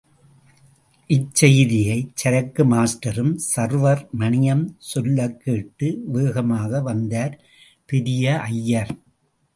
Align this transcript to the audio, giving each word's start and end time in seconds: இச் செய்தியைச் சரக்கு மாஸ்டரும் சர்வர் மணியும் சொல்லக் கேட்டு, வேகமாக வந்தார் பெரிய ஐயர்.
இச் 1.09 1.35
செய்தியைச் 1.39 2.15
சரக்கு 2.15 2.63
மாஸ்டரும் 2.65 3.35
சர்வர் 3.49 4.01
மணியும் 4.13 4.65
சொல்லக் 4.91 5.39
கேட்டு, 5.39 5.89
வேகமாக 6.07 6.81
வந்தார் 6.81 7.35
பெரிய 7.85 8.25
ஐயர். 8.49 8.93